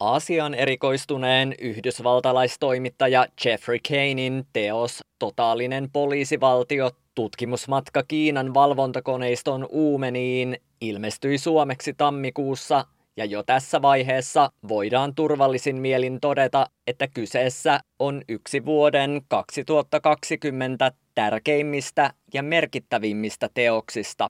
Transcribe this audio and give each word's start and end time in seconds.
Aasian 0.00 0.54
erikoistuneen 0.54 1.54
yhdysvaltalaistoimittaja 1.60 3.26
Jeffrey 3.44 3.78
Kanein 3.88 4.46
teos 4.52 5.04
Totaalinen 5.18 5.90
poliisivaltio 5.92 6.90
tutkimusmatka 7.14 8.02
Kiinan 8.02 8.54
valvontakoneiston 8.54 9.66
uumeniin 9.70 10.56
ilmestyi 10.80 11.38
suomeksi 11.38 11.94
tammikuussa 11.94 12.84
ja 13.16 13.24
jo 13.24 13.42
tässä 13.42 13.82
vaiheessa 13.82 14.50
voidaan 14.68 15.14
turvallisin 15.14 15.76
mielin 15.76 16.20
todeta, 16.20 16.66
että 16.86 17.08
kyseessä 17.08 17.80
on 17.98 18.22
yksi 18.28 18.64
vuoden 18.64 19.20
2020 19.28 20.92
tärkeimmistä 21.14 22.12
ja 22.34 22.42
merkittävimmistä 22.42 23.48
teoksista. 23.54 24.28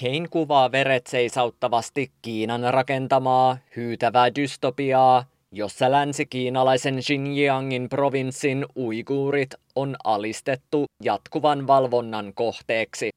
Kane 0.00 0.28
kuvaa 0.30 0.72
veret 0.72 1.06
seisauttavasti 1.06 2.10
Kiinan 2.22 2.74
rakentamaa 2.74 3.58
hyytävää 3.76 4.34
dystopiaa, 4.34 5.24
jossa 5.52 5.90
länsikiinalaisen 5.90 6.98
Xinjiangin 7.00 7.88
provinssin 7.88 8.66
uiguurit 8.76 9.54
on 9.74 9.96
alistettu 10.04 10.84
jatkuvan 11.02 11.66
valvonnan 11.66 12.34
kohteeksi. 12.34 13.10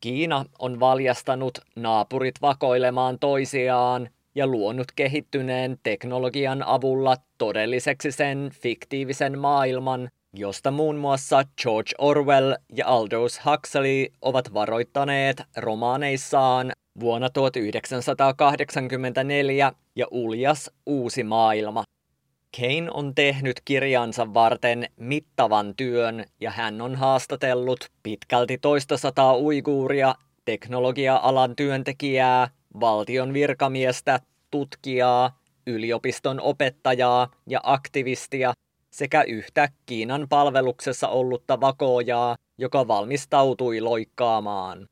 Kiina 0.00 0.44
on 0.58 0.80
valjastanut 0.80 1.58
naapurit 1.76 2.34
vakoilemaan 2.42 3.18
toisiaan 3.18 4.08
ja 4.34 4.46
luonut 4.46 4.92
kehittyneen 4.96 5.78
teknologian 5.82 6.62
avulla 6.62 7.16
todelliseksi 7.38 8.12
sen 8.12 8.50
fiktiivisen 8.52 9.38
maailman, 9.38 10.08
josta 10.34 10.70
muun 10.70 10.96
muassa 10.96 11.42
George 11.62 11.90
Orwell 11.98 12.54
ja 12.76 12.86
Aldous 12.86 13.40
Huxley 13.44 14.06
ovat 14.22 14.54
varoittaneet 14.54 15.42
romaaneissaan 15.56 16.72
vuonna 17.00 17.30
1984 17.30 19.72
ja 19.96 20.06
Uljas 20.10 20.70
uusi 20.86 21.24
maailma. 21.24 21.84
Kane 22.56 22.90
on 22.90 23.14
tehnyt 23.14 23.60
kirjansa 23.64 24.34
varten 24.34 24.86
mittavan 24.96 25.74
työn 25.76 26.24
ja 26.40 26.50
hän 26.50 26.80
on 26.80 26.96
haastatellut 26.96 27.90
pitkälti 28.02 28.58
toista 28.58 28.96
sataa 28.96 29.36
uiguuria, 29.36 30.14
teknologia-alan 30.44 31.56
työntekijää, 31.56 32.48
valtion 32.80 33.32
virkamiestä, 33.32 34.20
tutkijaa, 34.50 35.38
yliopiston 35.66 36.40
opettajaa 36.40 37.30
ja 37.46 37.60
aktivistia 37.62 38.52
sekä 38.90 39.22
yhtä 39.22 39.68
Kiinan 39.86 40.26
palveluksessa 40.28 41.08
ollutta 41.08 41.60
vakoojaa, 41.60 42.36
joka 42.58 42.88
valmistautui 42.88 43.80
loikkaamaan. 43.80 44.86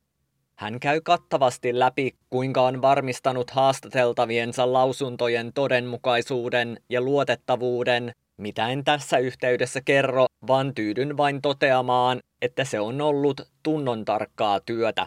Hän 0.59 0.81
käy 0.81 1.01
kattavasti 1.01 1.79
läpi, 1.79 2.15
kuinka 2.31 2.63
on 2.63 2.83
varmistanut 2.83 3.51
haastateltaviensa 3.51 4.73
lausuntojen 4.73 5.53
todenmukaisuuden 5.53 6.81
ja 6.89 7.01
luotettavuuden, 7.01 8.13
mitä 8.37 8.69
en 8.69 8.85
tässä 8.85 9.19
yhteydessä 9.19 9.81
kerro, 9.85 10.27
vaan 10.47 10.75
tyydyn 10.75 11.17
vain 11.17 11.43
toteamaan, 11.43 12.21
että 12.43 12.65
se 12.65 12.81
on 12.81 13.01
ollut 13.01 13.41
tunnon 13.63 14.05
tarkkaa 14.05 14.61
työtä. 14.61 15.07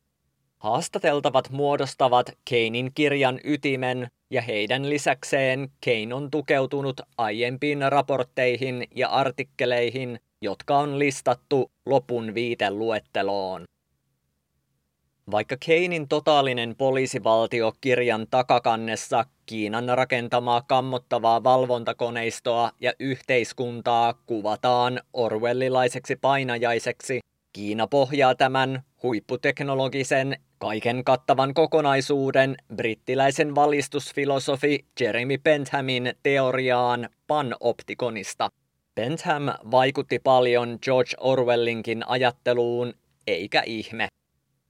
Haastateltavat 0.61 1.49
muodostavat 1.49 2.31
Keinin 2.45 2.91
kirjan 2.95 3.39
ytimen, 3.43 4.07
ja 4.29 4.41
heidän 4.41 4.89
lisäkseen 4.89 5.69
Kane 5.85 6.15
on 6.15 6.31
tukeutunut 6.31 7.01
aiempiin 7.17 7.91
raportteihin 7.91 8.87
ja 8.95 9.09
artikkeleihin, 9.09 10.19
jotka 10.41 10.77
on 10.77 10.99
listattu 10.99 11.71
lopun 11.85 12.33
viiteluetteloon. 12.33 13.63
Vaikka 15.31 15.55
Keinin 15.65 16.07
totaalinen 16.07 16.75
poliisivaltio 16.75 17.73
kirjan 17.81 18.27
takakannessa 18.31 19.25
Kiinan 19.45 19.97
rakentamaa 19.97 20.61
kammottavaa 20.61 21.43
valvontakoneistoa 21.43 22.71
ja 22.79 22.93
yhteiskuntaa 22.99 24.13
kuvataan 24.25 24.99
orwellilaiseksi 25.13 26.15
painajaiseksi, 26.15 27.19
Kiina 27.53 27.87
pohjaa 27.87 28.35
tämän 28.35 28.83
huipputeknologisen 29.03 30.37
kaiken 30.57 31.03
kattavan 31.03 31.53
kokonaisuuden 31.53 32.55
brittiläisen 32.75 33.55
valistusfilosofi 33.55 34.85
Jeremy 34.99 35.37
Benthamin 35.37 36.13
teoriaan 36.23 37.09
panoptikonista. 37.27 38.49
Bentham 38.95 39.43
vaikutti 39.71 40.19
paljon 40.19 40.79
George 40.81 41.11
Orwellinkin 41.19 42.07
ajatteluun, 42.07 42.93
eikä 43.27 43.63
ihme. 43.65 44.07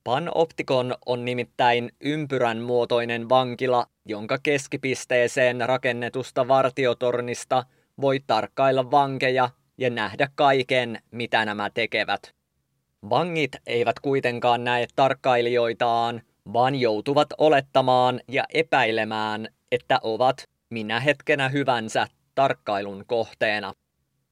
Panoptikon 0.04 0.96
on 1.06 1.26
nimittäin 1.26 1.92
ympyrän 2.02 2.58
muotoinen 2.58 3.30
vankila, 3.30 3.86
jonka 4.06 4.38
keskipisteeseen 4.44 5.62
rakennetusta 5.70 6.48
vartiotornista 6.48 7.64
voi 8.02 8.20
tarkkailla 8.28 8.92
vankeja 8.92 9.50
ja 9.78 9.90
nähdä 9.90 10.30
kaiken, 10.36 11.00
mitä 11.12 11.46
nämä 11.46 11.70
tekevät. 11.70 12.41
Vangit 13.10 13.52
eivät 13.66 14.00
kuitenkaan 14.00 14.64
näe 14.64 14.88
tarkkailijoitaan, 14.96 16.22
vaan 16.54 16.76
joutuvat 16.76 17.28
olettamaan 17.38 18.22
ja 18.28 18.44
epäilemään, 18.54 19.48
että 19.72 20.00
ovat 20.04 20.44
minä 20.70 21.00
hetkenä 21.00 21.50
hyvänsä 21.50 22.08
tarkkailun 22.36 23.04
kohteena. 23.08 23.74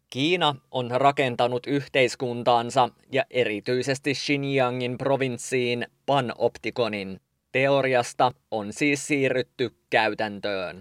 Kiina 0.09 0.55
on 0.71 0.91
rakentanut 0.91 1.67
yhteiskuntaansa 1.67 2.89
ja 3.11 3.23
erityisesti 3.29 4.13
Xinjiangin 4.13 4.97
provinssiin 4.97 5.87
panoptikonin. 6.05 7.19
Teoriasta 7.51 8.31
on 8.51 8.73
siis 8.73 9.07
siirrytty 9.07 9.75
käytäntöön. 9.89 10.79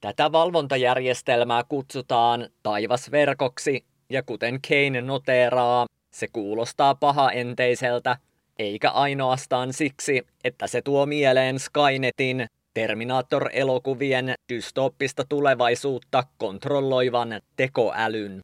Tätä 0.00 0.32
valvontajärjestelmää 0.32 1.64
kutsutaan 1.68 2.48
taivasverkoksi 2.62 3.84
ja 4.10 4.22
kuten 4.22 4.60
Kane 4.68 5.00
noteeraa, 5.00 5.86
se 6.14 6.28
kuulostaa 6.32 6.94
pahaenteiseltä, 6.94 8.16
eikä 8.58 8.90
ainoastaan 8.90 9.72
siksi, 9.72 10.26
että 10.44 10.66
se 10.66 10.82
tuo 10.82 11.06
mieleen 11.06 11.58
Skynetin 11.58 12.46
Terminator-elokuvien 12.74 14.34
dystooppista 14.52 15.24
tulevaisuutta 15.28 16.24
kontrolloivan 16.38 17.40
tekoälyn. 17.56 18.40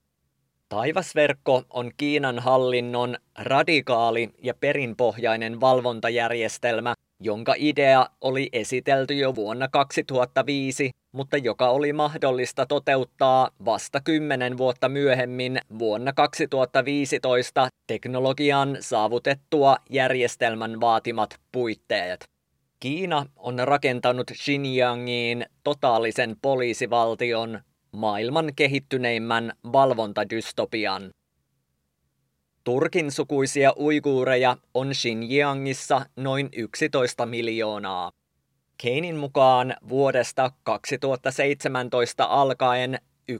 Taivasverkko 0.68 1.62
on 1.70 1.90
Kiinan 1.96 2.38
hallinnon 2.38 3.16
radikaali 3.38 4.30
ja 4.42 4.54
perinpohjainen 4.54 5.60
valvontajärjestelmä, 5.60 6.94
jonka 7.20 7.54
idea 7.58 8.06
oli 8.20 8.48
esitelty 8.52 9.14
jo 9.14 9.34
vuonna 9.34 9.68
2005, 9.68 10.90
mutta 11.12 11.36
joka 11.36 11.68
oli 11.70 11.92
mahdollista 11.92 12.66
toteuttaa 12.66 13.50
vasta 13.64 14.00
kymmenen 14.00 14.58
vuotta 14.58 14.88
myöhemmin 14.88 15.60
vuonna 15.78 16.12
2015 16.12 17.68
teknologian 17.86 18.76
saavutettua 18.80 19.76
järjestelmän 19.90 20.80
vaatimat 20.80 21.40
puitteet. 21.52 22.24
Kiina 22.80 23.26
on 23.36 23.58
rakentanut 23.64 24.30
Xinjiangiin 24.34 25.46
totaalisen 25.64 26.36
poliisivaltion, 26.42 27.60
maailman 27.92 28.52
kehittyneimmän 28.56 29.52
valvontadystopian. 29.72 31.10
Turkin 32.64 33.12
sukuisia 33.12 33.72
uiguureja 33.78 34.56
on 34.74 34.90
Xinjiangissa 34.92 36.06
noin 36.16 36.48
11 36.56 37.26
miljoonaa. 37.26 38.10
Keinin 38.82 39.16
mukaan 39.16 39.76
vuodesta 39.88 40.52
2017 40.62 42.24
alkaen 42.24 42.98
1,8 43.32 43.38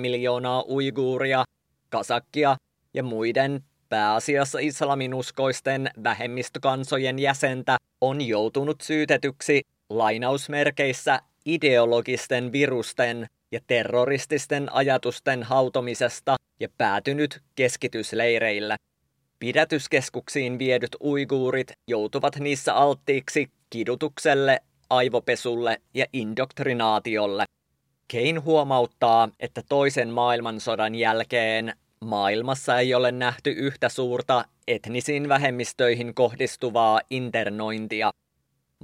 miljoonaa 0.00 0.64
uiguuria, 0.68 1.44
kasakkia 1.88 2.56
ja 2.94 3.02
muiden 3.02 3.64
pääasiassa 3.88 4.58
islaminuskoisten 4.58 5.90
vähemmistökansojen 6.02 7.18
jäsentä 7.18 7.76
on 8.00 8.20
joutunut 8.20 8.80
syytetyksi 8.80 9.62
lainausmerkeissä 9.90 11.20
ideologisten 11.44 12.52
virusten 12.52 13.26
ja 13.52 13.60
terrorististen 13.66 14.72
ajatusten 14.72 15.42
hautomisesta 15.42 16.36
ja 16.60 16.68
päätynyt 16.78 17.42
keskitysleireille. 17.54 18.76
Pidätyskeskuksiin 19.38 20.58
viedyt 20.58 20.96
uiguurit 21.00 21.72
joutuvat 21.86 22.36
niissä 22.36 22.74
alttiiksi 22.74 23.50
kidutukselle, 23.76 24.60
aivopesulle 24.90 25.80
ja 25.94 26.06
indoktrinaatiolle. 26.12 27.44
Kane 28.12 28.40
huomauttaa, 28.40 29.28
että 29.40 29.62
toisen 29.68 30.08
maailmansodan 30.08 30.94
jälkeen 30.94 31.76
maailmassa 32.00 32.78
ei 32.78 32.94
ole 32.94 33.12
nähty 33.12 33.50
yhtä 33.50 33.88
suurta 33.88 34.44
etnisiin 34.68 35.28
vähemmistöihin 35.28 36.14
kohdistuvaa 36.14 37.00
internointia. 37.10 38.10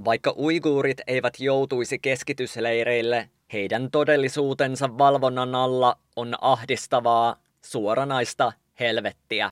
Vaikka 0.05 0.35
uiguurit 0.39 1.01
eivät 1.07 1.41
joutuisi 1.41 1.99
keskitysleireille, 1.99 3.31
heidän 3.53 3.91
todellisuutensa 3.91 4.99
valvonnan 4.99 5.55
alla 5.55 5.99
on 6.17 6.35
ahdistavaa, 6.41 7.37
suoranaista 7.65 8.53
helvettiä. 8.81 9.51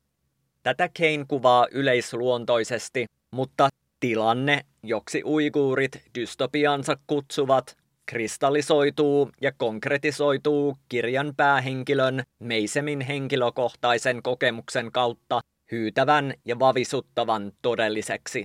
Tätä 0.63 0.89
Kane 0.99 1.25
kuvaa 1.29 1.67
yleisluontoisesti, 1.71 3.07
mutta 3.31 3.69
tilanne, 4.01 4.65
joksi 4.83 5.23
uiguurit 5.25 6.03
dystopiansa 6.19 6.97
kutsuvat, 7.07 7.77
kristallisoituu 8.07 9.31
ja 9.41 9.53
konkretisoituu 9.53 10.77
kirjan 10.89 11.35
päähenkilön 11.37 12.23
Meisemin 12.39 13.01
henkilökohtaisen 13.01 14.23
kokemuksen 14.23 14.93
kautta 14.93 15.41
hyytävän 15.73 16.35
ja 16.45 16.59
vavisuttavan 16.59 17.53
todelliseksi. 17.63 18.45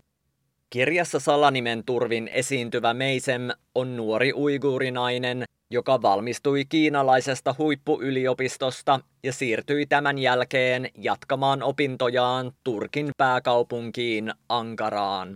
Kirjassa 0.70 1.20
salanimen 1.20 1.84
turvin 1.86 2.28
esiintyvä 2.28 2.94
Meisem 2.94 3.42
on 3.76 3.98
nuori 3.98 4.34
uiguurinainen, 4.34 5.44
joka 5.72 6.02
valmistui 6.02 6.66
kiinalaisesta 6.66 7.56
huippuyliopistosta 7.58 9.00
ja 9.24 9.34
siirtyi 9.34 9.86
tämän 9.86 10.18
jälkeen 10.18 10.90
jatkamaan 10.98 11.64
opintojaan 11.64 12.52
Turkin 12.64 13.10
pääkaupunkiin 13.18 14.34
Ankaraan. 14.50 15.36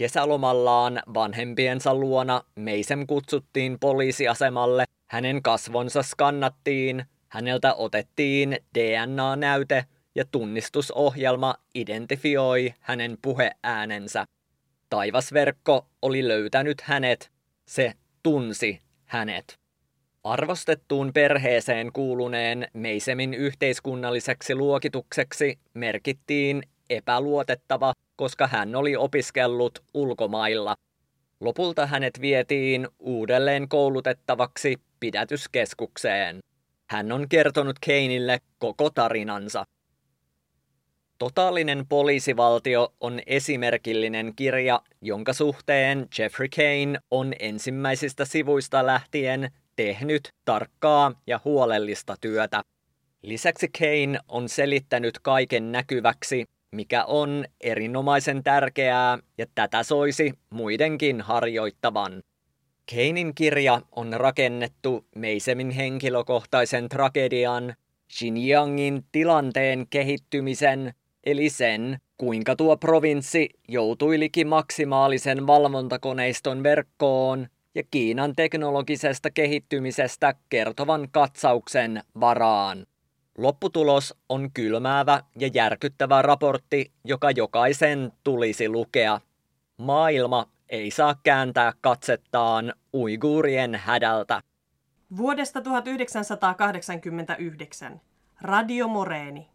Kesälomallaan 0.00 1.02
vanhempiensa 1.14 1.94
luona 1.94 2.44
Meisem 2.54 3.06
kutsuttiin 3.06 3.78
poliisiasemalle, 3.80 4.84
hänen 5.06 5.42
kasvonsa 5.42 6.02
skannattiin, 6.02 7.04
häneltä 7.28 7.74
otettiin 7.74 8.56
DNA-näyte 8.78 9.84
ja 10.14 10.24
tunnistusohjelma 10.24 11.54
identifioi 11.74 12.74
hänen 12.80 13.18
puheäänensä. 13.22 14.24
Taivasverkko 14.90 15.86
oli 16.02 16.28
löytänyt 16.28 16.80
hänet, 16.80 17.30
se 17.66 17.92
tunsi 18.22 18.80
hänet. 19.06 19.58
Arvostettuun 20.24 21.12
perheeseen 21.12 21.92
kuuluneen 21.92 22.68
Meisemin 22.72 23.34
yhteiskunnalliseksi 23.34 24.54
luokitukseksi 24.54 25.58
merkittiin 25.74 26.62
epäluotettava, 26.90 27.92
koska 28.20 28.46
hän 28.46 28.76
oli 28.76 28.96
opiskellut 28.96 29.78
ulkomailla. 29.94 30.76
Lopulta 31.40 31.86
hänet 31.86 32.20
vietiin 32.20 32.88
uudelleen 32.98 33.68
koulutettavaksi 33.68 34.76
pidätyskeskukseen. 35.00 36.38
Hän 36.90 37.12
on 37.12 37.28
kertonut 37.28 37.76
Keinille 37.80 38.38
koko 38.58 38.90
tarinansa. 38.90 39.64
Totaalinen 41.18 41.86
poliisivaltio 41.88 42.92
on 43.00 43.20
esimerkillinen 43.26 44.32
kirja, 44.36 44.82
jonka 45.02 45.32
suhteen 45.32 46.08
Jeffrey 46.18 46.48
Kane 46.56 46.98
on 47.10 47.32
ensimmäisistä 47.38 48.24
sivuista 48.24 48.86
lähtien 48.86 49.50
tehnyt 49.76 50.32
tarkkaa 50.44 51.12
ja 51.26 51.40
huolellista 51.44 52.16
työtä. 52.20 52.62
Lisäksi 53.22 53.68
Kane 53.78 54.18
on 54.28 54.48
selittänyt 54.48 55.18
kaiken 55.18 55.72
näkyväksi, 55.72 56.46
mikä 56.72 57.04
on 57.04 57.44
erinomaisen 57.60 58.42
tärkeää 58.42 59.18
ja 59.38 59.46
tätä 59.54 59.82
soisi 59.82 60.32
muidenkin 60.50 61.20
harjoittavan. 61.20 62.22
Keinin 62.86 63.34
kirja 63.34 63.82
on 63.96 64.12
rakennettu 64.12 65.04
Meisemin 65.16 65.70
henkilökohtaisen 65.70 66.88
tragedian, 66.88 67.74
Xinjiangin 68.12 69.04
tilanteen 69.12 69.86
kehittymisen 69.90 70.94
eli 71.24 71.50
sen, 71.50 71.98
kuinka 72.16 72.56
tuo 72.56 72.76
provinssi 72.76 73.48
joutui 73.68 74.18
liki 74.18 74.44
maksimaalisen 74.44 75.46
valvontakoneiston 75.46 76.62
verkkoon 76.62 77.46
ja 77.74 77.82
Kiinan 77.90 78.36
teknologisesta 78.36 79.30
kehittymisestä 79.30 80.34
kertovan 80.48 81.08
katsauksen 81.10 82.02
varaan. 82.20 82.86
Lopputulos 83.38 84.14
on 84.28 84.50
kylmäävä 84.54 85.20
ja 85.38 85.50
järkyttävä 85.54 86.22
raportti, 86.22 86.92
joka 87.04 87.30
jokaisen 87.30 88.12
tulisi 88.24 88.68
lukea. 88.68 89.20
Maailma 89.76 90.46
ei 90.68 90.90
saa 90.90 91.14
kääntää 91.22 91.72
katsettaan 91.80 92.72
uiguurien 92.94 93.74
hädältä. 93.74 94.42
Vuodesta 95.16 95.60
1989. 95.60 98.00
Radio 98.40 98.88
Moreeni. 98.88 99.48